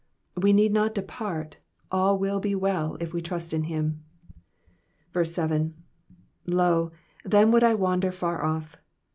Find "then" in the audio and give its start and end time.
7.23-7.51